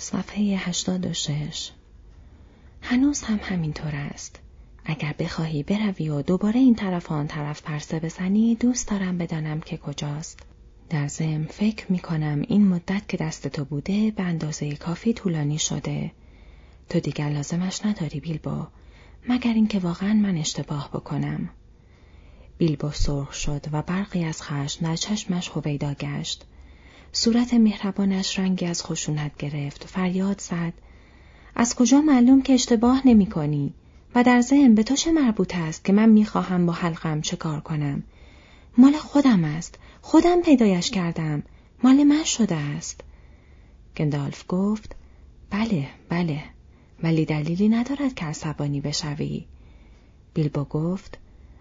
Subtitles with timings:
[0.00, 1.70] صفحه 86
[2.82, 4.40] هنوز هم همینطور است.
[4.84, 9.76] اگر بخواهی بروی و دوباره این طرف آن طرف پرسه بزنی دوست دارم بدانم که
[9.76, 10.40] کجاست.
[10.90, 15.58] در ضمن فکر می کنم این مدت که دست تو بوده به اندازه کافی طولانی
[15.58, 16.10] شده.
[16.88, 18.66] تو دیگر لازمش نداری بیلبو
[19.28, 21.48] مگر اینکه واقعا من اشتباه بکنم.
[22.58, 26.44] بیلبو سرخ شد و برقی از خشم در چشمش هویدا گشت.
[27.12, 29.84] صورت مهربانش رنگی از خشونت گرفت.
[29.84, 30.72] فریاد زد.
[31.54, 33.74] از کجا معلوم که اشتباه نمی کنی؟
[34.14, 37.60] و در ذهن به تو چه مربوط است که من می‌خواهم با حلقم چه کار
[37.60, 38.02] کنم؟
[38.78, 39.78] مال خودم است.
[40.02, 41.42] خودم پیدایش کردم.
[41.82, 43.00] مال من شده است.
[43.96, 44.96] گندالف گفت
[45.50, 46.42] بله بله.
[47.02, 49.46] ولی دلیلی ندارد که عصبانی بشوی.
[50.34, 51.18] بیلبو گفت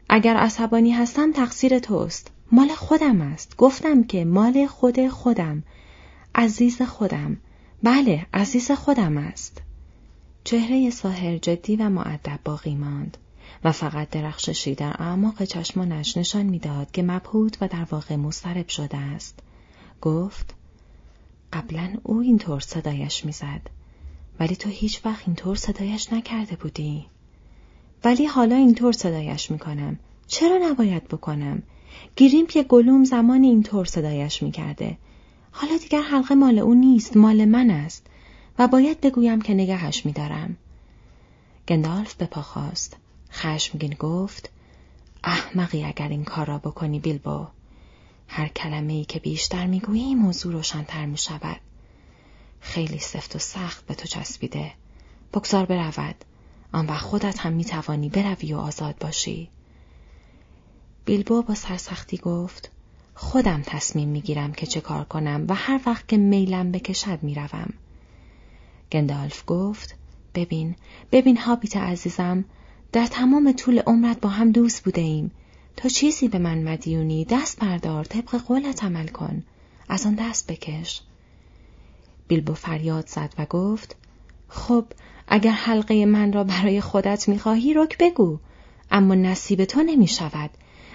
[0.09, 2.31] اگر عصبانی هستم تقصیر توست.
[2.51, 3.57] مال خودم است.
[3.57, 5.63] گفتم که مال خود خودم.
[6.35, 7.37] عزیز خودم.
[7.83, 9.61] بله عزیز خودم است.
[10.43, 13.17] چهره ساحر جدی و معدب باقی ماند
[13.63, 18.97] و فقط درخششی در اعماق چشمانش نشان می‌داد که مبهوت و در واقع مضطرب شده
[18.97, 19.39] است.
[20.01, 20.55] گفت
[21.53, 23.61] قبلا او اینطور صدایش می‌زد.
[24.39, 27.05] ولی تو هیچ وقت اینطور صدایش نکرده بودی.
[28.03, 29.99] ولی حالا اینطور صدایش می‌کنم.
[30.27, 31.63] چرا نباید بکنم؟
[32.15, 34.97] گیریم که گلوم زمان اینطور صدایش می‌کرده
[35.51, 38.07] حالا دیگر حلقه مال او نیست مال من است
[38.59, 40.57] و باید بگویم که نگهش میدارم
[41.67, 42.97] گندالف به پا خواست
[43.31, 44.49] خشمگین گفت
[45.23, 47.47] احمقی اگر این کار را بکنی بیلبو
[48.27, 51.59] هر کلمه ای که بیشتر می‌گویی موضوع روشنتر می شود.
[52.59, 54.71] خیلی سفت و سخت به تو چسبیده.
[55.33, 56.15] بگذار برود.
[56.71, 59.49] آن وقت خودت هم می توانی بروی و آزاد باشی.
[61.05, 62.71] بیلبو با سرسختی گفت
[63.15, 67.73] خودم تصمیم می‌گیرم که چه کار کنم و هر وقت که میلم بکشد می‌روم.
[68.91, 69.95] گندالف گفت
[70.35, 70.75] ببین
[71.11, 72.45] ببین هابیت عزیزم
[72.91, 75.31] در تمام طول عمرت با هم دوست بوده ایم.
[75.77, 79.43] تو چیزی به من مدیونی دست بردار طبق قولت عمل کن.
[79.89, 81.01] از آن دست بکش.
[82.27, 83.95] بیلبو فریاد زد و گفت
[84.47, 84.85] خب
[85.27, 88.39] اگر حلقه من را برای خودت می‌خواهی رک بگو
[88.91, 90.49] اما نصیب تو نمی شود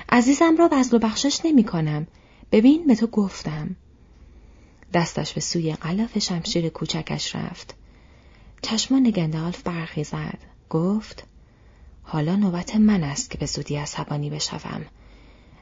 [0.08, 2.06] عزیزم را بزل و بخشش نمی کنم.
[2.52, 3.76] ببین به تو گفتم.
[4.92, 7.74] دستش به سوی قلاف شمشیر کوچکش رفت.
[8.62, 10.38] چشمان گندالف برخی زد.
[10.70, 11.24] گفت
[12.02, 14.84] حالا نوبت من است که به زودی عصبانی بشوم.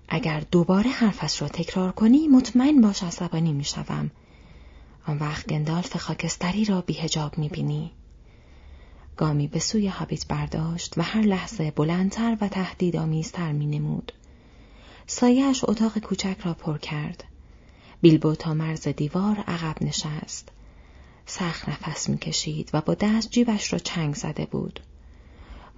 [0.09, 4.11] اگر دوباره حرفش را تکرار کنی مطمئن باش عصبانی می‌شوم.
[5.07, 7.93] آن وقت گندالف خاکستری را بیهجاب می‌بینی.
[9.17, 14.13] گامی به سوی هابیت برداشت و هر لحظه بلندتر و تهدیدآمیزتر مینمود.
[15.13, 17.25] سایهاش اتاق کوچک را پر کرد.
[18.01, 20.49] بیلبو تا مرز دیوار عقب نشست.
[21.27, 24.81] سخت نفس می‌کشید و با دست جیبش را چنگ زده بود.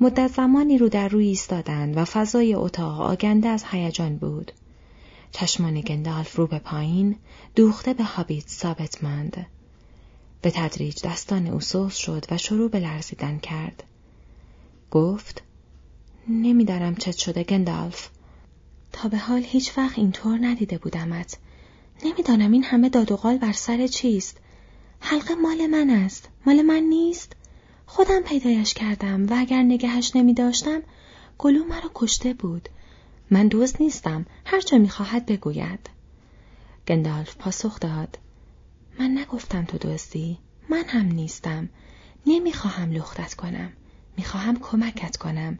[0.00, 4.52] مدت زمانی رو در روی ایستادند و فضای اتاق آگنده از هیجان بود.
[5.32, 7.16] چشمان گندالف رو به پایین
[7.54, 9.46] دوخته به هابیت ثابت ماند.
[10.42, 13.84] به تدریج دستان او سوز شد و شروع به لرزیدن کرد.
[14.90, 15.42] گفت
[16.28, 18.08] نمی‌دانم چت شده گندالف.
[18.94, 21.38] تا به حال هیچ وقت اینطور ندیده بودمت.
[22.04, 24.38] نمی‌دانم این همه داد و قال بر سر چیست.
[25.00, 26.28] حلقه مال من است.
[26.46, 27.32] مال من نیست.
[27.86, 30.82] خودم پیدایش کردم و اگر نگهش نمی داشتم
[31.38, 32.68] گلو مرا کشته بود.
[33.30, 34.26] من دوست نیستم.
[34.44, 35.90] هرچه می‌خواهد بگوید.
[36.88, 38.18] گندالف پاسخ داد.
[39.00, 40.38] من نگفتم تو دزدی.
[40.68, 41.68] من هم نیستم.
[42.26, 43.72] نمی‌خواهم لختت کنم.
[44.16, 45.58] می‌خواهم کمکت کنم.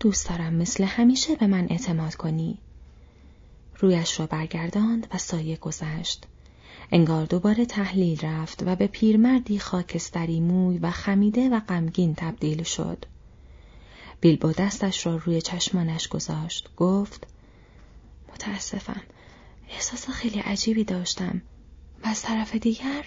[0.00, 2.58] دوست دارم مثل همیشه به من اعتماد کنی.
[3.78, 6.26] رویش را برگرداند و سایه گذشت.
[6.92, 13.04] انگار دوباره تحلیل رفت و به پیرمردی خاکستری موی و خمیده و غمگین تبدیل شد.
[14.20, 16.70] بیلبو دستش را روی چشمانش گذاشت.
[16.76, 17.26] گفت
[18.32, 19.02] متاسفم.
[19.70, 21.42] احساس خیلی عجیبی داشتم.
[22.04, 23.04] و از طرف دیگر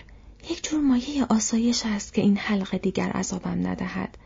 [0.49, 4.17] یک جور مایه آسایش است که این حلقه دیگر عذابم ندهد.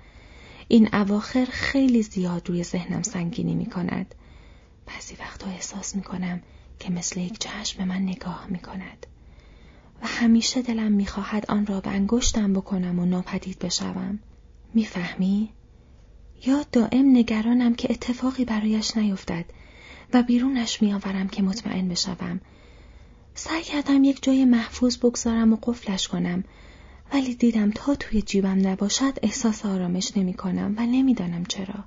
[0.68, 4.16] این اواخر خیلی زیاد روی ذهنم سنگینی می کند.
[4.86, 6.42] بعضی وقتا احساس می کنم
[6.80, 9.06] که مثل یک چشم به من نگاه می کند.
[10.02, 14.20] و همیشه دلم می خواهد آن را به انگشتم بکنم و ناپدید بشوم.
[14.74, 15.50] می‌فهمی؟
[16.46, 19.46] یا دائم نگرانم که اتفاقی برایش نیفتد
[20.14, 22.42] و بیرونش میآورم که مطمئن بشوم.
[23.36, 26.44] سعی کردم یک جای محفوظ بگذارم و قفلش کنم
[27.14, 31.84] ولی دیدم تا توی جیبم نباشد احساس آرامش نمی کنم و نمی‌دانم چرا.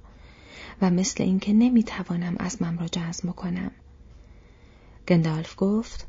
[0.82, 3.70] و مثل اینکه نمی توانم مم را جزم کنم.
[5.08, 6.06] گندالف گفت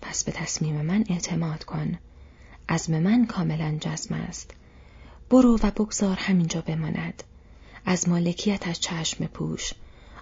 [0.00, 1.98] پس به تصمیم من اعتماد کن.
[2.68, 4.50] عزم من کاملا جزم است.
[5.30, 7.22] برو و بگذار همینجا بماند.
[7.86, 9.72] از مالکیتش چشم پوش.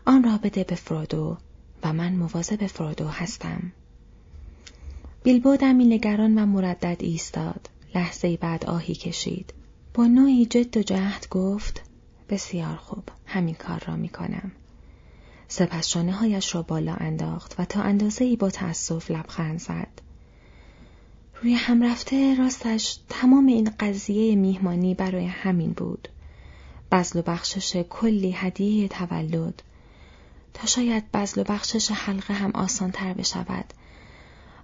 [0.06, 1.36] آن را بده به فرودو
[1.82, 3.72] و من مواظب فرودو هستم.
[5.22, 7.68] بیلبو دمی نگران و مردد ایستاد.
[7.94, 9.54] لحظه بعد آهی کشید
[9.94, 11.82] با نوعی جد و جهد گفت
[12.28, 14.52] بسیار خوب همین کار را می کنم.
[15.48, 19.88] سپس شانه هایش را بالا انداخت و تا اندازه ای با تأسف لبخند زد.
[21.42, 26.08] روی هم رفته راستش تمام این قضیه میهمانی برای همین بود.
[26.92, 29.62] بزل و بخشش کلی هدیه تولد
[30.54, 33.74] تا شاید بزل و بخشش حلقه هم آسانتر بشود.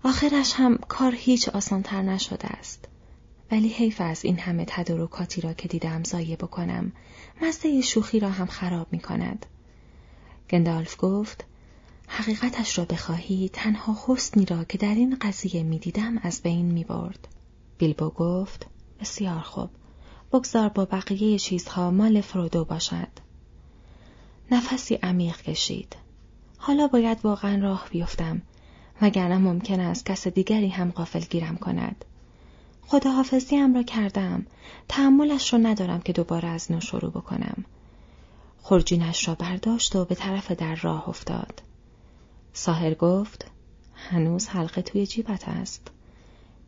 [0.04, 2.88] آخرش هم کار هیچ آسانتر نشده است.
[3.50, 6.92] ولی حیف از این همه تدارکاتی را که دیدم زایه بکنم
[7.42, 9.46] مزه شوخی را هم خراب می کند.
[10.50, 11.44] گندالف گفت
[12.06, 16.84] حقیقتش را بخواهی تنها حسنی را که در این قضیه می دیدم از بین می
[16.84, 17.28] برد.
[17.78, 18.66] بیلبو گفت
[19.00, 19.70] بسیار خوب
[20.32, 23.08] بگذار با بقیه چیزها مال فرودو باشد.
[24.50, 25.96] نفسی عمیق کشید.
[26.58, 28.42] حالا باید واقعا راه بیفتم
[29.02, 32.04] وگرنه ممکن است کس دیگری هم قافل گیرم کند.
[32.90, 34.46] خداحافظیم را کردم.
[34.88, 37.64] تحملش را ندارم که دوباره از نو شروع بکنم.
[38.62, 41.62] خرجینش را برداشت و به طرف در راه افتاد.
[42.52, 43.50] ساهر گفت
[43.94, 45.90] هنوز حلقه توی جیبت است.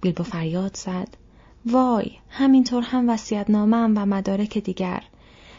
[0.00, 1.08] بیلبو فریاد زد
[1.66, 5.02] وای همینطور هم وسیعت نامم و مدارک دیگر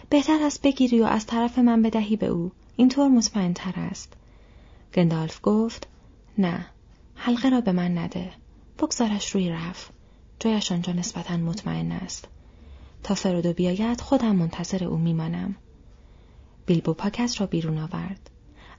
[0.10, 4.14] بهتر است بگیری و از طرف من بدهی به او اینطور مطمئن تر است
[4.94, 5.88] گندالف گفت
[6.38, 6.66] نه
[7.16, 8.32] حلقه را به من نده
[8.80, 10.01] بگذارش روی رفت
[10.42, 12.28] جایش آنجا نسبتا مطمئن است.
[13.04, 15.56] تا فرودو بیاید خودم منتظر او میمانم.
[16.66, 18.30] بیلبو پاکت را بیرون آورد.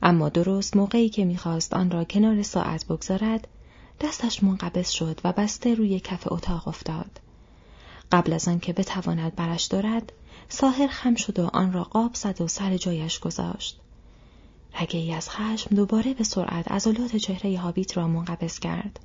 [0.02, 3.48] اما درست موقعی که می‌خواست آن را کنار ساعت بگذارد
[4.00, 7.20] دستش منقبض شد و بسته روی کف اتاق افتاد.
[8.12, 10.12] قبل از آنکه بتواند برش دارد
[10.48, 13.80] ساحر خم شد و آن را قاب زد و سر جایش گذاشت.
[14.80, 19.00] رگه ای از خشم دوباره به سرعت عضلات چهره هابیت را منقبض کرد.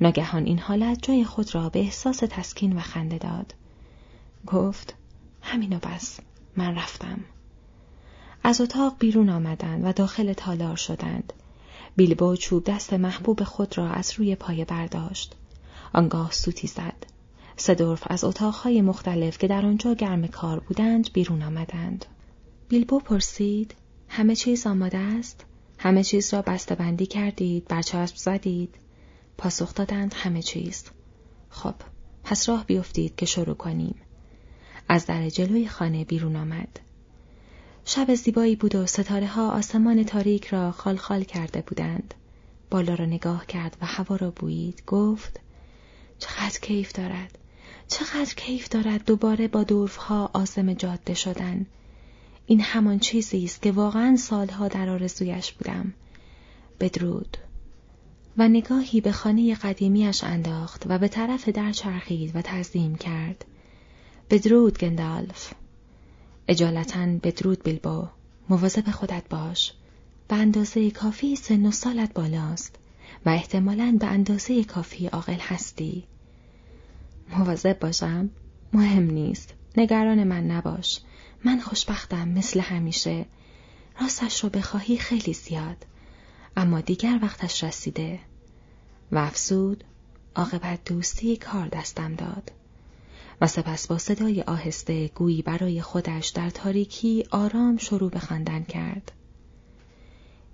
[0.00, 3.54] ناگهان این حالت جای خود را به احساس تسکین و خنده داد.
[4.46, 4.94] گفت
[5.42, 6.20] همینو بس
[6.56, 7.20] من رفتم.
[8.42, 11.32] از اتاق بیرون آمدند و داخل تالار شدند.
[11.96, 15.34] بیلبو چوب دست محبوب خود را از روی پایه برداشت.
[15.92, 17.06] آنگاه سوتی زد.
[17.56, 22.04] سدورف از اتاقهای مختلف که در آنجا گرم کار بودند بیرون آمدند.
[22.68, 23.74] بیلبو پرسید
[24.08, 25.44] همه چیز آماده است؟
[25.78, 26.42] همه چیز را
[26.78, 28.74] بندی کردید؟ برچسب زدید؟
[29.38, 30.84] پاسخ دادند همه چیز.
[31.50, 31.74] خب،
[32.24, 33.94] پس راه بیفتید که شروع کنیم.
[34.88, 36.80] از در جلوی خانه بیرون آمد.
[37.84, 42.14] شب زیبایی بود و ستاره ها آسمان تاریک را خال خال کرده بودند.
[42.70, 44.82] بالا را نگاه کرد و هوا را بویید.
[44.86, 45.40] گفت
[46.18, 47.38] چقدر کیف دارد.
[47.88, 51.66] چقدر کیف دارد دوباره با دورفها آزم جاده شدن.
[52.46, 55.94] این همان چیزی است که واقعا سالها در آرزویش بودم.
[56.80, 57.36] بدرود.
[58.36, 63.44] و نگاهی به خانه قدیمیش انداخت و به طرف در چرخید و تعظیم کرد.
[64.30, 65.52] بدرود گندالف.
[66.48, 68.06] اجالتا بدرود بیلبو.
[68.48, 69.72] مواظب خودت باش.
[70.28, 72.76] به اندازه کافی سن و سالت بالاست
[73.26, 76.04] و احتمالاً به اندازه کافی عاقل هستی.
[77.38, 78.30] مواظب باشم؟
[78.72, 79.54] مهم نیست.
[79.76, 81.00] نگران من نباش.
[81.44, 83.26] من خوشبختم مثل همیشه.
[84.00, 85.76] راستش رو بخواهی خیلی زیاد.
[86.56, 88.20] اما دیگر وقتش رسیده.
[89.12, 89.84] و افسود
[90.34, 92.52] عاقبت دوستی کار دستم داد.
[93.40, 99.12] و سپس با صدای آهسته گویی برای خودش در تاریکی آرام شروع به خواندن کرد.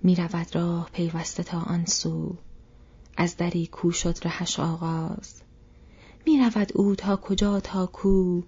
[0.03, 2.35] می رود راه پیوسته تا آن سو
[3.17, 5.41] از دری کو شد رهش آغاز.
[6.25, 8.41] می رود او تا کجا تا کو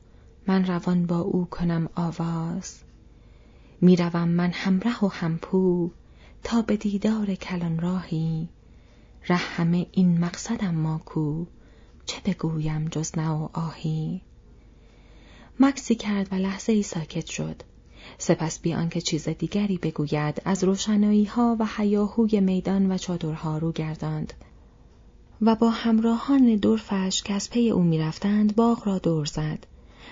[0.48, 2.80] من روان با او کنم آواز.
[3.82, 5.92] می روم من همره و همپو
[6.44, 8.50] تا به دیدار کلان راهی.
[9.28, 11.46] ره همه این مقصدم ما کو
[12.06, 14.22] چه بگویم جز نه و آهی.
[15.60, 17.62] مکسی کرد و لحظه ای ساکت شد.
[18.18, 20.42] سپس بیان که چیز دیگری بگوید.
[20.46, 24.34] از روشنایی ها و حیاهوی میدان و چادرها رو گرداند.
[25.42, 29.66] و با همراهان دورفش که از پی او می‌رفتند باغ را دور زد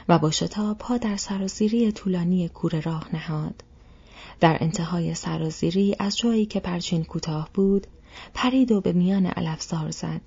[0.10, 3.64] و با شتاب پا در سرازیری طولانی کوره راه نهاد.
[4.40, 7.88] در انتهای سرازیری از جایی که پرچین کوتاه بود
[8.34, 10.22] پرید و به میان علفزار زد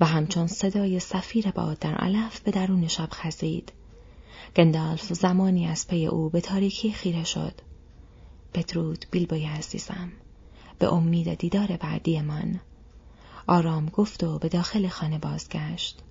[0.00, 3.72] و همچون صدای سفیر باد در علف به درون شب خزید.
[4.56, 7.54] گندالف زمانی از پی او به تاریکی خیره شد.
[8.54, 10.12] بدرود بیلبوی عزیزم.
[10.78, 12.60] به امید دیدار بعدی من.
[13.46, 16.02] آرام گفت و به داخل خانه بازگشت.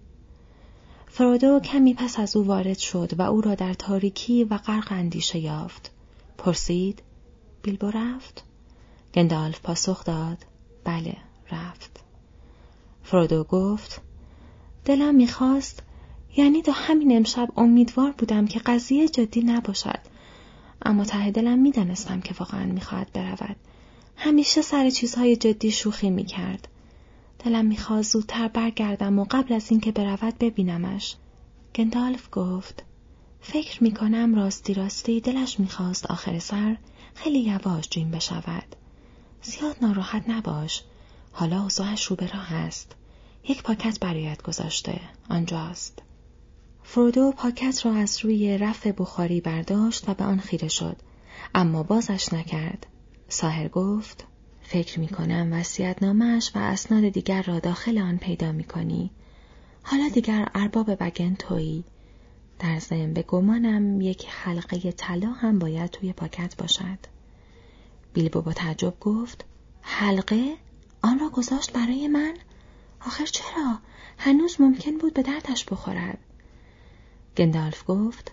[1.08, 5.40] فرودو کمی پس از او وارد شد و او را در تاریکی و غرق اندیشه
[5.40, 5.92] یافت.
[6.38, 7.02] پرسید
[7.64, 8.44] بیلبو رفت؟
[9.14, 10.46] گندالف پاسخ داد.
[10.84, 11.18] بله
[11.52, 12.00] رفت.
[13.04, 14.02] فرودو گفت
[14.86, 15.84] دلم می‌خواست
[16.38, 20.00] یعنی تا همین امشب امیدوار بودم که قضیه جدی نباشد.
[20.86, 23.56] اما ته دلم می‌دانستم که واقعا می‌خواهد برود.
[24.16, 26.68] همیشه سر چیزهای جدی شوخی می‌کرد.
[27.46, 31.16] دلم می‌خواست زودتر برگردم و قبل از اینکه برود ببینمش.
[31.76, 32.84] گندالف گفت
[33.42, 36.78] فکر می‌کنم راستی راستی دلش می‌خواست آخر سر
[37.16, 38.76] خیلی یواش جیم بشود.
[39.42, 40.84] زیاد ناراحت نباش.
[41.32, 42.96] حالا اوضاعش رو به راه است.
[43.44, 45.02] یک پاکت برایت گذاشته.
[45.30, 46.02] آنجاست.
[46.84, 50.98] فرودو پاکت را از روی رف بخاری برداشت و به آن خیره شد.
[51.56, 52.88] اما بازش نکرد.
[53.30, 54.26] ساهر گفت
[54.62, 59.12] فکر می کنم وسیعتنامهش و اسناد دیگر را داخل آن پیدا می کنی.
[59.84, 61.84] حالا دیگر ارباب بگن تویی.
[62.62, 66.98] در ضمن به گمانم یک حلقه طلا هم باید توی پاکت باشد.
[68.14, 69.46] بیلبو با تعجب گفت
[69.82, 70.54] حلقه؟
[71.02, 72.34] آن را گذاشت برای من؟
[73.06, 73.80] آخر چرا؟
[74.18, 76.18] هنوز ممکن بود به دردش بخورد.
[77.38, 78.32] گندالف گفت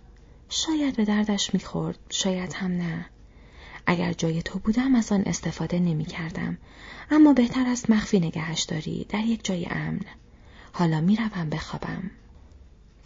[0.48, 3.06] شاید به دردش می‌خورد شاید هم نه
[3.86, 6.58] اگر جای تو بودم از آن استفاده نمی کردم.
[7.10, 10.00] اما بهتر است مخفی نگهش داری در یک جای امن.
[10.72, 12.10] حالا می روم بخوابم.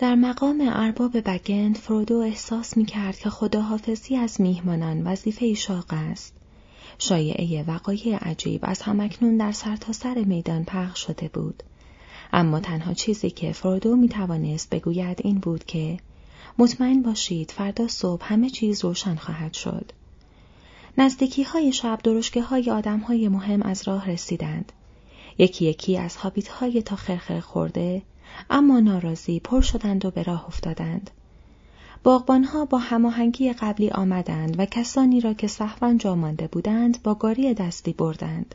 [0.02, 6.35] در مقام ارباب بگند فرودو احساس می کرد که خداحافظی از میهمانان وظیفه شاق است.
[6.99, 11.62] شایعه وقایع عجیب از همکنون در سرتاسر سر میدان پخش شده بود.
[12.32, 15.99] اما تنها چیزی که فرودو می توانست بگوید این بود که
[16.59, 19.92] مطمئن باشید فردا صبح همه چیز روشن خواهد شد.
[20.99, 24.73] نزدیکی های شب درشگه های آدم های مهم از راه رسیدند.
[25.38, 28.02] یکی یکی از حابیت های تا خرخر خورده
[28.51, 31.11] اما ناراضی پر شدند و به راه افتادند.
[32.53, 37.55] ها با هماهنگی قبلی آمدند و کسانی را که صحوا جا مانده بودند با گاری
[37.55, 38.55] دستی بردند.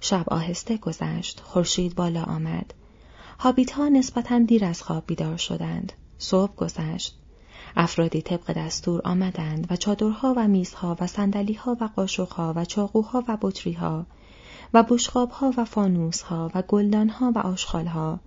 [0.00, 2.74] شب آهسته گذشت، خورشید بالا آمد.
[3.38, 5.92] هابیت ها نسبتا دیر از خواب بیدار شدند.
[6.18, 7.18] صبح گذشت.
[7.76, 13.38] افرادی طبق دستور آمدند و چادرها و میزها و سندلیها و قاشقها و چاقوها و
[13.40, 14.06] بطریها
[14.74, 18.20] و بشقابها و فانوسها و گلدانها و آشغالها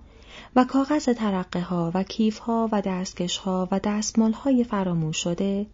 [0.56, 5.66] و کاغذ ترقه ها و کیفها و دستکشها و دستمالهای فراموش شده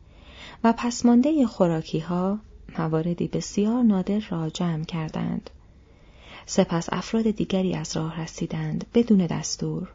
[0.63, 2.39] و پسمانده خوراکی ها
[2.79, 5.49] مواردی بسیار نادر را جمع کردند.
[6.45, 9.89] سپس افراد دیگری از راه رسیدند بدون دستور.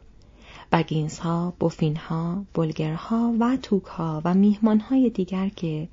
[0.71, 5.87] بگینز ها، بوفین ها، بلگرها و توک ها و میهمان های دیگر که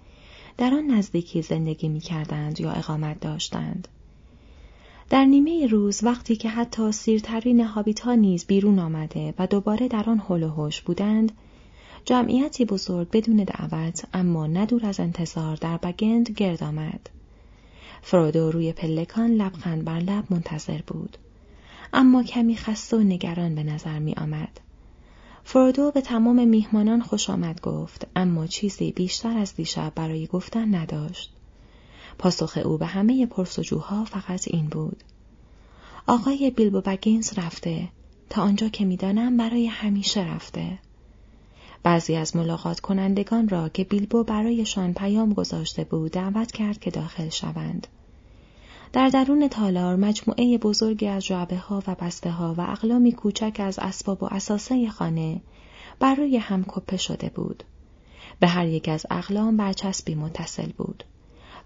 [0.58, 3.88] در آن نزدیکی زندگی می کردند یا اقامت داشتند.
[5.10, 10.10] در نیمه روز وقتی که حتی سیرترین هابیت ها نیز بیرون آمده و دوباره در
[10.10, 11.32] آن حل و بودند،
[12.04, 17.10] جمعیتی بزرگ بدون دعوت اما ندور از انتظار در بگند گرد آمد.
[18.02, 21.18] فرودو روی پلکان لبخند بر لب منتظر بود.
[21.92, 24.60] اما کمی خسته و نگران به نظر می آمد.
[25.44, 31.33] فرودو به تمام میهمانان خوش آمد گفت اما چیزی بیشتر از دیشب برای گفتن نداشت.
[32.18, 35.04] پاسخ او به همه پرسجوها فقط این بود.
[36.06, 37.88] آقای بیلبو بگینز رفته
[38.30, 40.78] تا آنجا که می‌دانم برای همیشه رفته.
[41.82, 47.28] بعضی از ملاقات کنندگان را که بیلبو برایشان پیام گذاشته بود دعوت کرد که داخل
[47.28, 47.86] شوند.
[48.92, 53.78] در درون تالار مجموعه بزرگی از جعبه ها و بسته ها و اقلامی کوچک از
[53.78, 55.40] اسباب و اساسه خانه
[56.00, 57.64] برای هم کپه شده بود.
[58.40, 61.04] به هر یک از اقلام برچسبی متصل بود.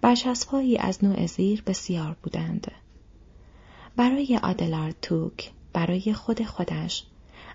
[0.00, 2.70] برچسبهایی از نوع زیر بسیار بودند.
[3.96, 7.04] برای آدلارد توک، برای خود خودش،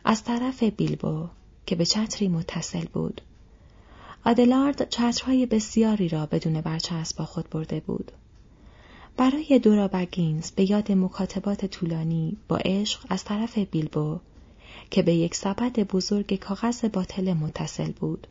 [0.06, 1.28] از طرف بیلبو
[1.66, 3.22] که به چتری متصل بود.
[4.26, 8.12] آدلارد چترهای بسیاری را بدون برچسب با خود برده بود.
[9.18, 14.20] برای دورا بگینز به یاد مکاتبات طولانی با عشق از طرف بیلبو
[14.90, 18.28] که به یک سبد بزرگ کاغذ باطل متصل بود.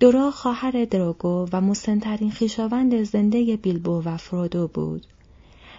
[0.00, 5.06] دورا خواهر دروگو و مسنترین خیشاوند زنده بیلبو و فرودو بود.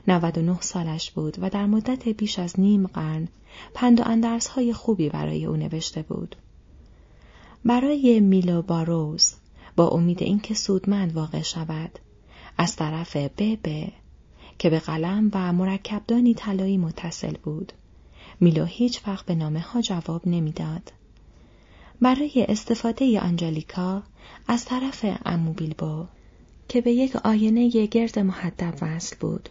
[0.07, 3.27] 99 سالش بود و در مدت بیش از نیم قرن
[3.73, 6.35] پند و اندرس های خوبی برای او نوشته بود.
[7.65, 9.33] برای میلو باروز
[9.75, 11.99] با امید اینکه سودمند واقع شود
[12.57, 13.91] از طرف ببه
[14.59, 17.73] که به قلم و مرکبدانی طلایی متصل بود.
[18.39, 20.91] میلو هیچ وقت به نامه ها جواب نمی‌داد.
[22.01, 24.03] برای استفاده آنجلیکا
[24.47, 26.05] از طرف امو بیلبو
[26.67, 29.49] که به یک آینه گرد محدب وصل بود.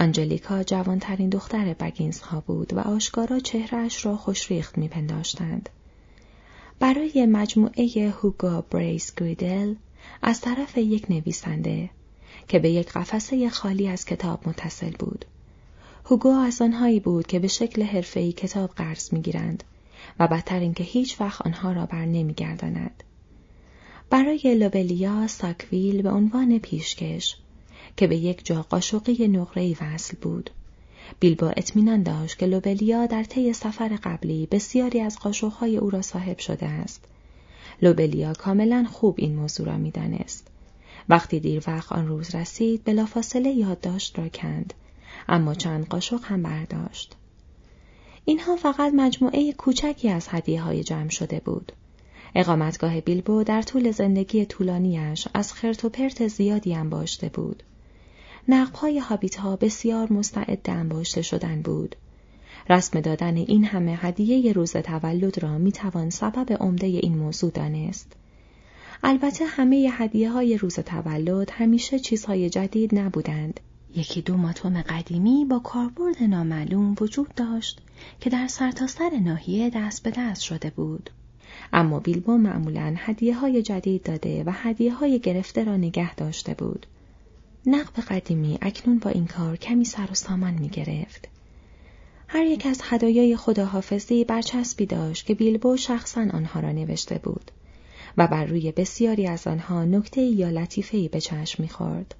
[0.00, 5.68] آنجلیکا جوانترین دختر بگینز ها بود و آشکارا چهرهش را خوشریخت میپنداشتند.
[6.78, 9.74] برای مجموعه هوگو بریس گریدل
[10.22, 11.90] از طرف یک نویسنده
[12.48, 15.24] که به یک قفسه خالی از کتاب متصل بود.
[16.04, 19.64] هوگو از آنهایی بود که به شکل حرفه‌ای کتاب قرض می‌گیرند
[20.20, 23.02] و بدتر اینکه هیچ وقت آنها را بر نمیگرداند.
[24.10, 27.36] برای لوبلیا ساکویل به عنوان پیشکش
[27.96, 30.50] که به یک جا قاشقی نقره‌ای وصل بود.
[31.20, 36.38] بیلبو اطمینان داشت که لوبلیا در طی سفر قبلی بسیاری از قاشقهای او را صاحب
[36.38, 37.04] شده است.
[37.82, 40.48] لوبلیا کاملا خوب این موضوع را می‌دانست.
[41.08, 44.74] وقتی دیر وقت آن روز رسید بلافاصله یادداشت را کند
[45.28, 47.16] اما چند قاشق هم برداشت.
[48.24, 51.72] اینها فقط مجموعه کوچکی از هدیه های جمع شده بود.
[52.34, 57.62] اقامتگاه بیلبو در طول زندگی طولانیش از خرت و پرت زیادی انباشته بود.
[58.48, 61.96] نقبهای هابیت ها بسیار مستعد انباشته شدن بود.
[62.70, 68.12] رسم دادن این همه هدیه روز تولد را می توان سبب عمده این موضوع دانست.
[69.02, 73.60] البته همه هدیه های روز تولد همیشه چیزهای جدید نبودند.
[73.96, 77.80] یکی دو ماتوم قدیمی با کاربرد نامعلوم وجود داشت
[78.20, 81.10] که در سرتاسر سر ناحیه دست به دست شده بود.
[81.72, 86.86] اما بیلبو معمولا هدیه های جدید داده و هدیه های گرفته را نگه داشته بود.
[87.66, 91.28] نقب قدیمی اکنون با این کار کمی سر و سامان می گرفت.
[92.28, 97.50] هر یک از هدایای خداحافظی برچسبی داشت که بیلبو شخصا آنها را نوشته بود
[98.16, 102.14] و بر روی بسیاری از آنها نکته یا لطیفه به چشم می‌خورد.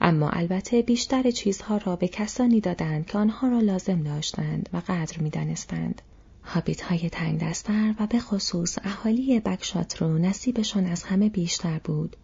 [0.00, 5.18] اما البته بیشتر چیزها را به کسانی دادند که آنها را لازم داشتند و قدر
[5.18, 6.02] می‌دانستند.
[6.44, 12.16] هابیت های تنگ دستر و به خصوص اهالی بکشات رو نصیبشان از همه بیشتر بود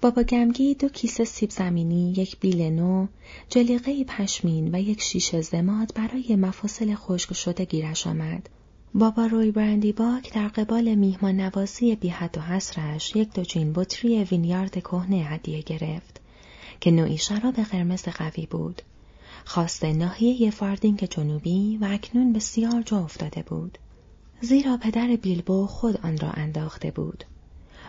[0.00, 3.06] بابا گمگی دو کیسه سیب زمینی، یک بیل نو،
[3.48, 8.48] جلیقه پشمین و یک شیشه زماد برای مفاصل خشک شده گیرش آمد.
[8.94, 13.72] بابا روی برندی باک در قبال میهمان نوازی بی حد و حسرش یک دو جین
[13.72, 16.20] بطری وینیارد کهنه هدیه گرفت
[16.82, 18.82] که نوعی شراب قرمز قوی بود.
[19.44, 23.78] خواست ناحیه فاردینگ جنوبی و اکنون بسیار جا افتاده بود.
[24.40, 27.24] زیرا پدر بیلبو خود آن را انداخته بود.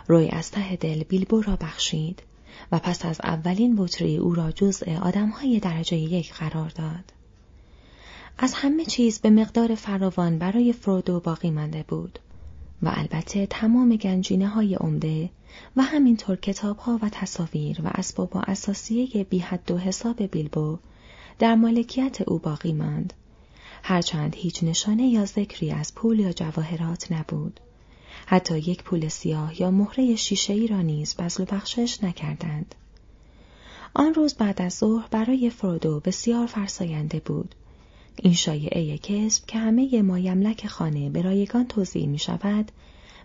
[0.07, 2.23] روی از ته دل بیلبو را بخشید
[2.71, 7.13] و پس از اولین بطری او را جزء آدمهای درجه یک قرار داد.
[8.37, 12.19] از همه چیز به مقدار فراوان برای فرودو باقی مانده بود
[12.81, 15.29] و البته تمام گنجینه های عمده
[15.75, 20.77] و همینطور کتاب ها و تصاویر و اسباب و اساسیه بی حد و حساب بیلبو
[21.39, 23.13] در مالکیت او باقی ماند.
[23.83, 27.59] هرچند هیچ نشانه یا ذکری از پول یا جواهرات نبود.
[28.25, 32.75] حتی یک پول سیاه یا مهره شیشه ای را نیز بزل و بخشش نکردند.
[33.93, 37.55] آن روز بعد از ظهر برای فرودو بسیار فرساینده بود.
[38.15, 42.71] این شایعه کسب که همه مایملک خانه به رایگان توضیح می شود،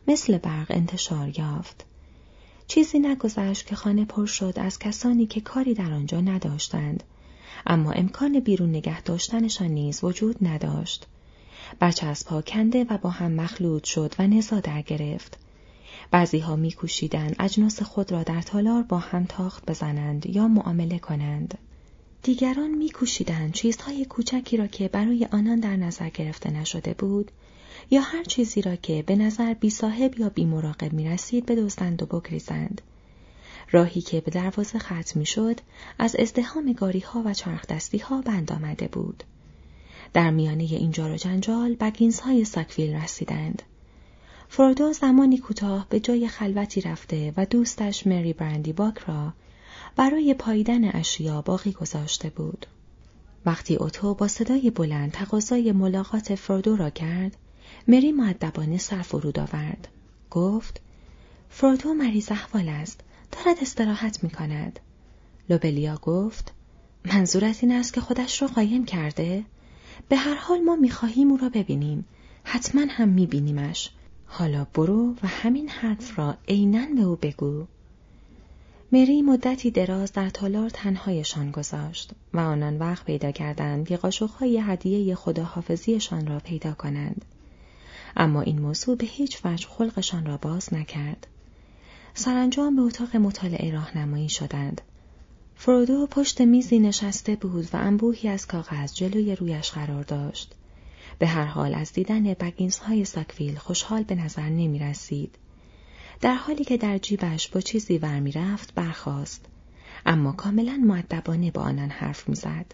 [0.08, 1.84] مثل برق انتشار یافت.
[2.66, 7.02] چیزی نگذشت که خانه پر شد از کسانی که کاری در آنجا نداشتند،
[7.66, 11.06] اما امکان بیرون نگه داشتنشان نیز وجود نداشت.
[11.78, 15.38] برچسب کنده و با هم مخلوط شد و نزا در گرفت.
[16.10, 16.74] بعضی ها می
[17.38, 21.58] اجناس خود را در تالار با هم تاخت بزنند یا معامله کنند.
[22.28, 22.90] دیگران می
[23.52, 27.30] چیزهای کوچکی را که برای آنان در نظر گرفته نشده بود
[27.90, 32.02] یا هر چیزی را که به نظر بی صاحب یا بی مراقب می رسید بدزدند
[32.02, 32.80] و بگریزند.
[33.70, 35.60] راهی که به دروازه ختم می شد
[35.98, 39.24] از ازدهام گاری ها و چرخ دستی ها بند آمده بود.
[40.12, 43.62] در میانه این جار و جنجال بگینز های ساکویل رسیدند.
[44.48, 49.32] فرودو زمانی کوتاه به جای خلوتی رفته و دوستش مری برندی باک را
[49.98, 52.66] برای پاییدن اشیا باقی گذاشته بود.
[53.46, 57.36] وقتی اوتو با صدای بلند تقاضای ملاقات فرودو را کرد،
[57.88, 59.88] مری معدبانه سر فرود آورد.
[60.30, 60.80] گفت:
[61.50, 63.00] فرودو مریض احوال است.
[63.32, 64.80] دارد استراحت می کند.
[65.50, 66.52] لوبلیا گفت:
[67.04, 69.44] منظورت این است که خودش را قایم کرده؟
[70.08, 72.04] به هر حال ما می‌خواهیم او را ببینیم.
[72.44, 73.90] حتما هم میبینیمش.
[74.26, 77.66] حالا برو و همین حرف را عینا به او بگو.
[78.92, 85.14] مری مدتی دراز در تالار تنهایشان گذاشت و آنان وقت پیدا کردند که قاشقهای هدیه
[85.14, 87.24] خداحافظیشان را پیدا کنند.
[88.16, 91.26] اما این موضوع به هیچ وجه خلقشان را باز نکرد.
[92.14, 94.80] سرانجام به اتاق مطالعه راهنمایی شدند
[95.56, 100.54] فرودو پشت میزی نشسته بود و انبوهی از کاغذ جلوی رویش قرار داشت.
[101.18, 105.38] به هر حال از دیدن بگینز های ساکویل خوشحال به نظر نمی رسید.
[106.20, 109.46] در حالی که در جیبش با چیزی ور می رفت برخاست.
[110.06, 112.66] اما کاملا معدبانه با آنان حرف می‌زد.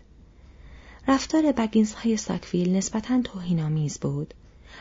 [1.08, 4.34] رفتار بگینز های ساکویل نسبتا توهینآمیز بود.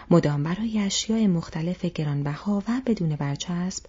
[0.09, 3.85] مدام برای اشیاء مختلف گرانبها و بدون برچسب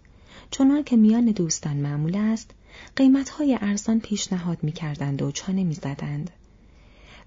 [0.50, 2.50] چنان که میان دوستان معمول است
[2.96, 6.30] قیمتهای ارزان پیشنهاد می‌کردند و چانه می‌زدند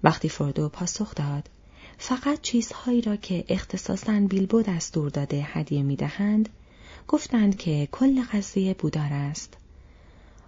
[0.04, 1.50] وقتی فردو پاسخ داد
[1.98, 6.48] فقط چیزهایی را که اختصاصا بیلبو دستور داده هدیه می‌دهند
[7.08, 9.56] گفتند که کل قضیه بودار است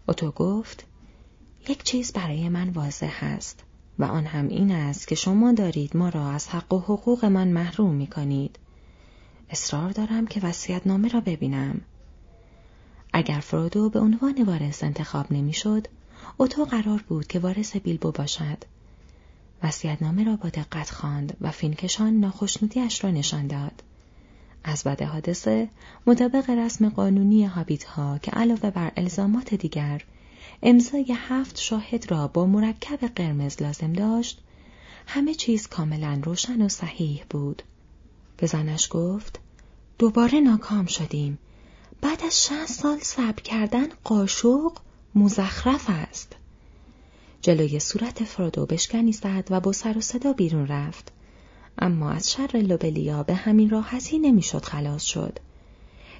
[0.09, 0.85] اوتو گفت
[1.69, 3.65] یک چیز برای من واضح است
[3.99, 7.49] و آن هم این است که شما دارید ما را از حق و حقوق من
[7.49, 8.59] محروم می کنید.
[9.51, 11.81] اصرار دارم که وسیعت نامه را ببینم.
[13.13, 15.87] اگر فرودو به عنوان وارث انتخاب نمی‌شد،
[16.37, 18.65] اوتو قرار بود که وارث بیلبو باشد.
[20.01, 23.83] نامه را با دقت خواند و فینکشان ناخشنودیاش را نشان داد.
[24.65, 25.69] از بعد حادثه
[26.07, 30.05] مطابق رسم قانونی هابیت ها که علاوه بر الزامات دیگر
[30.63, 34.41] امضای هفت شاهد را با مرکب قرمز لازم داشت
[35.07, 37.63] همه چیز کاملا روشن و صحیح بود.
[38.37, 39.41] به زنش گفت
[39.99, 41.39] دوباره ناکام شدیم.
[42.01, 44.73] بعد از شهست سال صبر کردن قاشق
[45.15, 46.37] مزخرف است.
[47.43, 51.13] جلوی صورت فرودو بشکنی زد و با سر و صدا بیرون رفت.
[51.81, 55.39] اما از شر لوبلیا به همین راحتی نمی‌شد خلاص شد.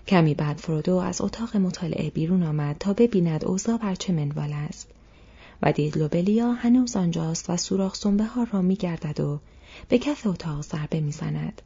[0.07, 4.89] کمی بعد فرودو از اتاق مطالعه بیرون آمد تا ببیند اوضاع بر چه منوال است.
[5.63, 9.41] و دید لوبلیا هنوز آنجاست و سوراخ سنبه ها را میگردد و
[9.89, 11.63] به کف اتاق ضربه می‌زند.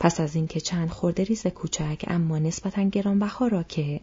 [0.00, 4.00] پس از اینکه چند خردریز کوچک اما نسبتا گرانبها را که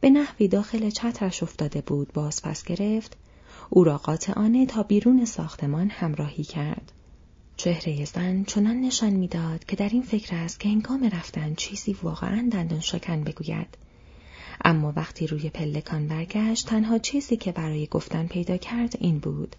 [0.00, 3.16] به نحوی داخل چترش افتاده بود باز پس گرفت
[3.70, 6.92] او را قاطعانه تا بیرون ساختمان همراهی کرد.
[7.62, 12.48] چهره زن چنان نشان می‌داد که در این فکر است که هنگام رفتن چیزی واقعا
[12.52, 13.66] دندان شکن بگوید.
[14.64, 19.56] اما وقتی روی پلکان برگشت تنها چیزی که برای گفتن پیدا کرد این بود.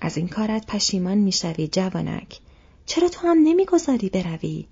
[0.00, 2.38] از این کارت پشیمان می‌شوی جوانک.
[2.86, 4.66] چرا تو هم نمی‌گذاری بروی؟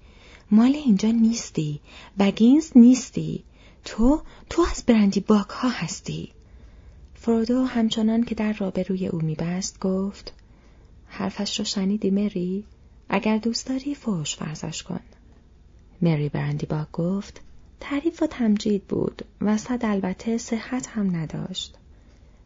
[0.50, 1.80] مال اینجا نیستی
[2.18, 3.44] بگینز نیستی.
[3.84, 6.28] تو تو از برندی باک ها هستی.
[7.14, 10.32] فرودو همچنان که در را به روی او میبست گفت
[11.10, 12.64] حرفش رو شنیدی مری؟
[13.08, 15.00] اگر دوست داری فوش فرزش کن.
[16.02, 17.40] مری برندی با گفت
[17.80, 21.76] تعریف و تمجید بود و صد البته صحت هم نداشت.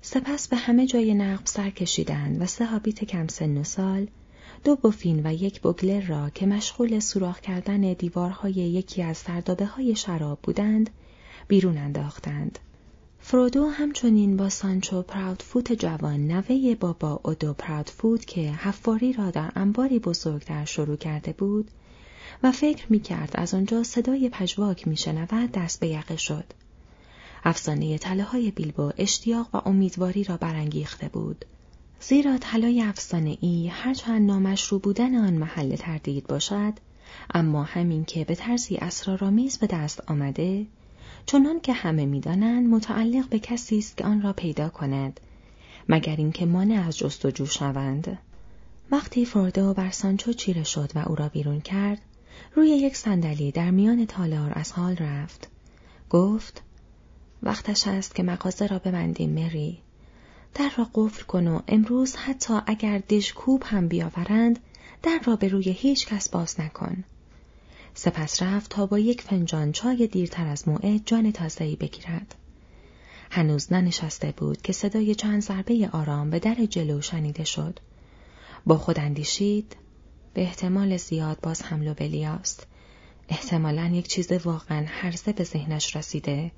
[0.01, 4.07] سپس به همه جای نقب سر کشیدند و سه هابیت کم سن و سال
[4.65, 9.97] دو بوفین و یک بوگلر را که مشغول سوراخ کردن دیوارهای یکی از سردابه های
[9.97, 10.91] شراب بودند
[11.49, 12.59] بیرون انداختند.
[13.27, 19.99] فرودو همچنین با سانچو پراودفوت جوان نوه بابا اودو پراودفوت که حفاری را در انباری
[19.99, 21.71] بزرگتر شروع کرده بود
[22.43, 26.45] و فکر می کرد از آنجا صدای پژواک می شنود دست به یقه شد.
[27.45, 31.45] افسانه تله های بیلبو اشتیاق و امیدواری را برانگیخته بود.
[32.01, 36.73] زیرا طلای افسانه ای هرچند نامشروع بودن آن محل تردید باشد
[37.35, 40.67] اما همین که به طرزی اسرارآمیز به دست آمده
[41.27, 45.21] چنان که همه می‌دانند متعلق به کسی است که آن را پیدا کند
[45.89, 48.19] مگر اینکه مانع از جستجو شوند.
[48.91, 52.01] وقتی فردو بر سانچو چیره شد و او را بیرون کرد
[52.55, 55.49] روی یک صندلی در میان تالار از حال رفت.
[56.11, 56.63] گفت
[57.43, 59.79] وقتش است که مغازه را ببندیم مری.
[60.55, 64.59] در را قفل کن و امروز حتی اگر دژکوب هم بیاورند
[65.03, 67.05] در را به روی هیچ کس باز نکن.
[67.95, 72.35] سپس رفت تا با یک فنجان چای دیرتر از موعد جان تازهی بگیرد.
[73.31, 77.81] هنوز ننشسته بود که صدای چند ضربه آرام به در جلو شنیده شد.
[78.67, 79.77] با خود اندیشید
[80.35, 82.67] به احتمال زیاد باز حمل بلیاست.
[83.29, 86.53] احتمالا یک چیز واقعا هرزه به ذهنش رسیده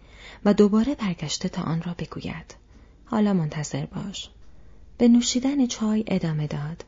[0.44, 2.55] و دوباره برگشته تا آن را بگوید.
[3.05, 4.31] حالا منتظر باش.
[4.99, 6.85] به نوشیدن چای ادامه داد.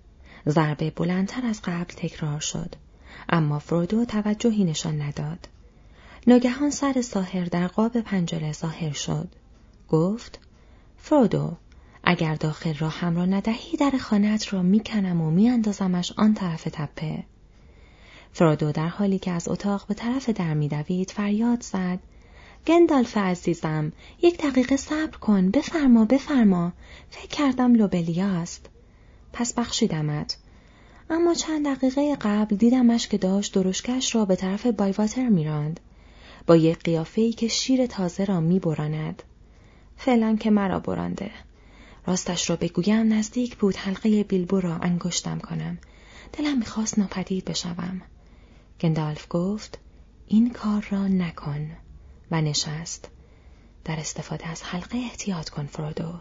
[0.49, 2.75] ضربه بلندتر از قبل تکرار شد.
[3.29, 5.49] اما فرودو توجهی نشان نداد.
[6.27, 9.29] ناگهان سر ساهر در قاب پنجره ظاهر شد.
[9.89, 10.39] گفت
[10.97, 11.57] فرودو
[12.05, 17.25] اگر داخل را هم را ندهی در خانهت را می‌کنم و میاندازمش آن طرف تپه.
[18.33, 21.99] فرودو در حالی که از اتاق به طرف در میدوید فریاد زد
[22.67, 26.73] گندالف عزیزم یک دقیقه صبر کن بفرما بفرما
[27.11, 28.71] فکر کردم لوبلیا است
[29.33, 30.37] پس بخشیدمت
[31.11, 35.81] اما چند دقیقه قبل دیدمش که داشت درشکش را به طرف بایواتر میراند.
[36.47, 39.23] با یک قیافه‌ای که شیر تازه را میبراند.
[39.97, 41.31] فعلا که مرا برانده.
[42.07, 45.79] راستش را بگویم نزدیک بود حلقه بیلبو را انگشتم کنم.
[46.33, 48.03] دلم می‌خواست ناپدید بشوم.
[48.81, 49.79] گندالف گفت
[50.27, 51.71] این کار را نکن.
[52.31, 53.11] و نشست.
[53.85, 56.13] در استفاده از حلقه احتیاط کن فرودو.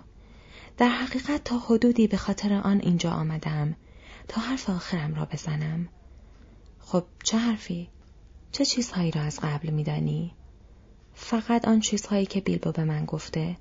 [0.77, 3.75] در حقیقت تا حدودی به خاطر آن اینجا آمدم.
[4.27, 5.87] تا حرف آخرم را بزنم
[6.79, 7.89] خب چه حرفی؟
[8.51, 10.33] چه چیزهایی را از قبل میدانی؟
[11.13, 13.57] فقط آن چیزهایی که بیلبو به من گفته.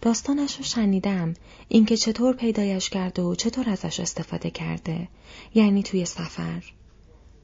[0.00, 1.34] داستانش رو شنیدم
[1.68, 5.08] اینکه چطور پیدایش کرده و چطور ازش استفاده کرده
[5.54, 6.64] یعنی توی سفر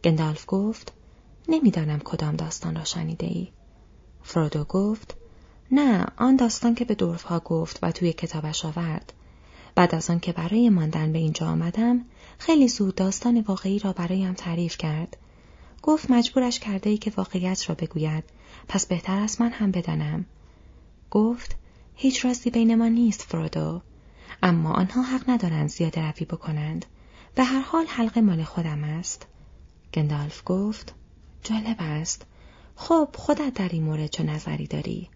[0.04, 0.92] گندالف گفت
[1.48, 3.48] نمی‌دانم کدام داستان را شنیده ای
[4.22, 5.16] فرودو گفت
[5.70, 9.12] نه آن داستان که به دورفها گفت و توی کتابش آورد
[9.74, 12.04] بعد از آن که برای ماندن به اینجا آمدم
[12.38, 15.16] خیلی زود داستان واقعی را برایم تعریف کرد.
[15.82, 18.24] گفت مجبورش کرده ای که واقعیت را بگوید
[18.68, 20.24] پس بهتر است من هم بدانم.
[21.10, 21.56] گفت
[21.94, 23.80] هیچ راستی بین ما نیست فرودو.
[24.42, 26.86] اما آنها حق ندارند زیاده روی بکنند.
[27.34, 29.26] به هر حال حلقه مال خودم است.
[29.94, 30.94] گندالف گفت
[31.44, 32.26] جالب است.
[32.76, 35.08] خب خودت در این مورد چه نظری داری؟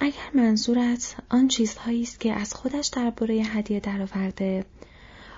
[0.00, 4.64] اگر منظورت آن چیزهایی است که از خودش درباره هدیه درآورده.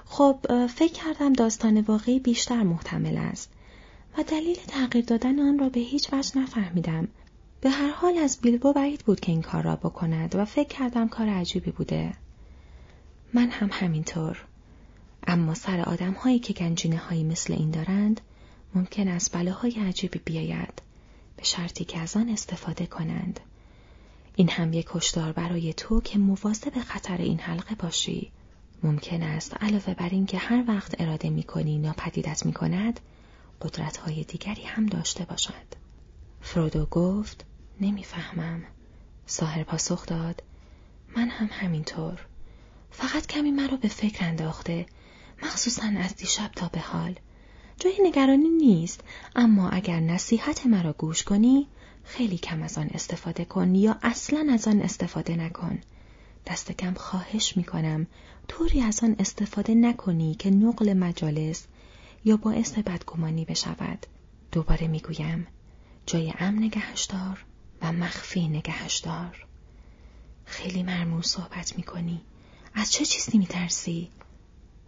[0.05, 3.51] خب فکر کردم داستان واقعی بیشتر محتمل است
[4.19, 7.09] و دلیل تغییر دادن آن را به هیچ وجه نفهمیدم.
[7.61, 11.09] به هر حال از بیلبو بعید بود که این کار را بکند و فکر کردم
[11.09, 12.13] کار عجیبی بوده.
[13.33, 14.45] من هم همینطور.
[15.27, 18.21] اما سر آدم هایی که گنجینه هایی مثل این دارند
[18.75, 20.83] ممکن است بلاهای عجیبی بیاید
[21.37, 23.41] به شرطی که از آن استفاده کنند.
[24.37, 28.33] این هم یک کشدار برای تو که مواظب خطر این حلقه باشی.
[28.83, 33.01] ممکن است علاوه بر اینکه هر وقت اراده می کنی ناپدیدت می کند
[33.63, 35.53] قدرت های دیگری هم داشته باشد.
[36.41, 37.45] فرودو گفت
[37.81, 38.63] نمی‌فهمم.
[39.27, 40.43] ساهر پاسخ داد
[41.17, 42.27] من هم همینطور.
[42.91, 44.87] فقط کمی مرا به فکر انداخته
[45.43, 47.15] مخصوصا از دیشب تا به حال.
[47.79, 49.05] جای نگرانی نیست
[49.37, 51.67] اما اگر نصیحت مرا گوش کنی
[52.05, 55.79] خیلی کم از آن استفاده کن یا اصلا از آن استفاده نکن.
[56.47, 58.07] دست کم خواهش می کنم
[58.49, 61.67] طوری از آن استفاده نکنی که نقل مجالس
[62.25, 64.07] یا باعث بدگمانی بشود.
[64.53, 65.47] دوباره می گویم
[66.07, 67.45] جای امن نگهش دار
[67.83, 69.47] و مخفی نگهش دار
[70.45, 72.21] خیلی مرموز صحبت می کنی
[72.75, 74.11] از چه چیزی می ترسی؟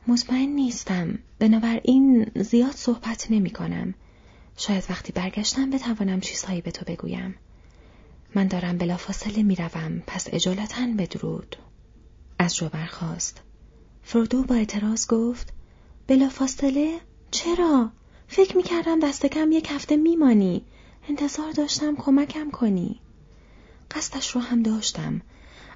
[0.06, 1.18] مطمئن نیستم.
[1.38, 3.94] بنابراین زیاد صحبت نمی کنم
[4.56, 7.34] شاید وقتی برگشتم بتوانم چیزهایی به تو بگویم.
[8.34, 11.56] من دارم بلافاصله می‌روم پس اجالتا بدرود.
[12.38, 13.42] از جو برخواست
[14.02, 15.52] فردو با اعتراض گفت
[16.06, 17.90] بلافاصله؟ چرا؟
[18.28, 20.64] فکر می‌کردم دست کم یک هفته میمانی.
[21.08, 23.00] انتظار داشتم کمکم کنی.
[23.90, 25.20] قصدش رو هم داشتم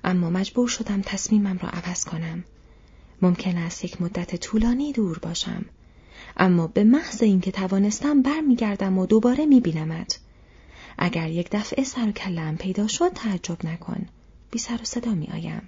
[0.04, 2.44] اما مجبور شدم تصمیمم را عوض کنم.
[3.22, 5.64] ممکن است یک مدت طولانی دور باشم.
[6.38, 10.20] اما به محض اینکه توانستم برمیگردم و دوباره میبینمت
[10.98, 14.06] اگر یک دفعه سر و کلم پیدا شد تعجب نکن
[14.50, 15.62] بی سر و صدا می آیم.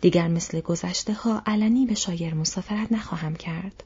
[0.00, 3.84] دیگر مثل گذشته ها علنی به شایر مسافرت نخواهم کرد.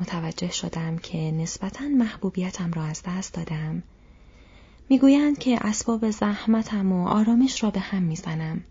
[0.00, 3.82] متوجه شدم که نسبتا محبوبیتم را از دست دادم.
[4.88, 8.64] می‌گویند که اسباب زحمتم و آرامش را به هم می‌زنم.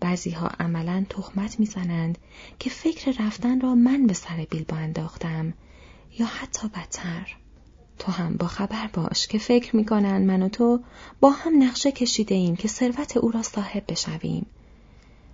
[0.00, 2.18] بعضی ها عملا تخمت می‌زنند
[2.58, 5.54] که فکر رفتن را من به سر بیلبا انداختم
[6.18, 7.36] یا حتی بدتر.
[7.98, 10.80] تو هم با خبر باش که فکر می‌کنن من و تو
[11.20, 14.46] با هم نقشه کشیده ایم که ثروت او را صاحب بشویم.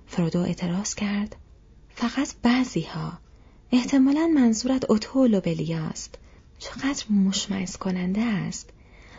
[0.07, 1.37] فرودو اعتراض کرد.
[1.95, 3.13] فقط بعضی ها.
[3.73, 6.19] احتمالا منظورت اوتول و بلیاست.
[6.59, 8.71] چقدر مشمعز کننده است.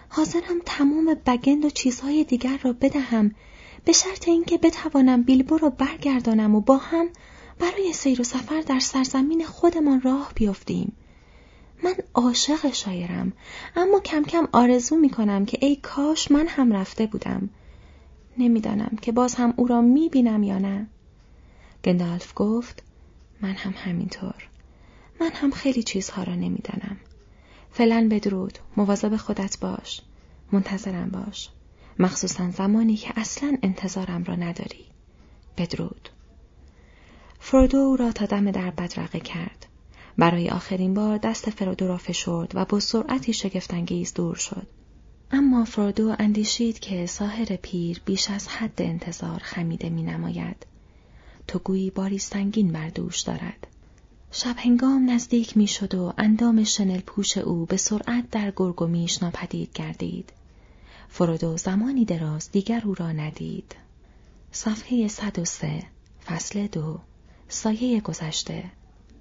[0.10, 3.36] حاضرم تمام بگند و چیزهای دیگر را بدهم
[3.88, 7.10] به شرط اینکه بتوانم بیلبو را برگردانم و با هم
[7.60, 10.96] برای سیر و سفر در سرزمین خودمان راه بیفتیم.
[11.84, 13.34] من عاشق شاعرم
[13.76, 17.50] اما کم کم آرزو می کنم که ای کاش من هم رفته بودم.
[18.38, 20.88] نمی‌دانم که باز هم او را می بینم یا نه.
[21.86, 22.84] گندالف گفت
[23.42, 24.50] من هم همینطور.
[25.22, 26.98] من هم خیلی چیزها را نمی‌دانم.
[27.72, 30.02] فعلا بدرود مواظب خودت باش.
[30.52, 31.50] منتظرم باش.
[32.00, 34.86] مخصوصا زمانی که اصلا انتظارم را نداری.
[35.58, 36.10] بدرود.
[37.40, 39.66] فرودو او را تا دم در بدرقه کرد.
[40.18, 44.68] برای آخرین بار دست فرودو را فشرد و با سرعتی شگفتانگیز دور شد.
[45.32, 50.66] اما فرودو اندیشید که ساهر پیر بیش از حد انتظار خمیده می نماید.
[51.48, 53.68] تو گویی باری سنگین بر دوش دارد.
[54.32, 58.88] شب هنگام نزدیک می شد و اندام شنل پوش او به سرعت در گرگ و
[58.88, 60.32] میش ناپدید گردید.
[61.10, 63.76] فرودو زمانی دراز دیگر او را ندید.
[64.52, 65.84] صفحه 103
[66.26, 67.00] فصل دو
[67.48, 68.64] سایه گذشته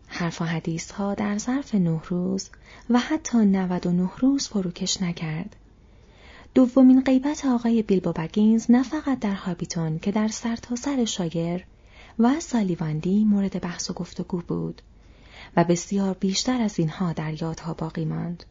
[0.06, 2.50] حرف و حدیث ها در ظرف نه روز
[2.90, 5.56] و حتی نود و نه روز فروکش نکرد.
[6.54, 11.64] دومین غیبت آقای بیلبو بگینز نه فقط در هابیتون که در سرتاسر سر شاگر
[12.18, 14.82] و سالیواندی مورد بحث و گفتگو بود
[15.56, 18.44] و بسیار بیشتر از اینها در یادها باقی ماند.